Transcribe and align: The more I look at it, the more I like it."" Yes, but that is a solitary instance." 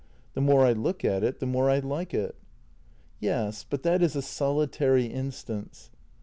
The 0.33 0.41
more 0.41 0.65
I 0.65 0.73
look 0.73 1.05
at 1.05 1.23
it, 1.23 1.39
the 1.39 1.45
more 1.45 1.69
I 1.69 1.77
like 1.77 2.11
it."" 2.11 2.35
Yes, 3.19 3.63
but 3.69 3.83
that 3.83 4.01
is 4.01 4.15
a 4.15 4.23
solitary 4.23 5.05
instance." 5.05 5.91